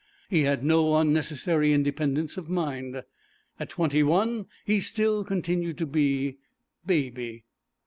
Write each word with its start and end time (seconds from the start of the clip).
He 0.31 0.41
had 0.45 0.63
no 0.63 0.95
unnecessary 0.97 1.73
independence 1.73 2.35
of 2.35 2.49
mind. 2.49 3.03
At 3.59 3.69
twenty 3.69 4.01
one 4.01 4.47
he 4.65 4.79
still 4.81 5.23
continued 5.23 5.77
to 5.77 5.85
be 5.85 6.39
'Baby.' 6.83 7.43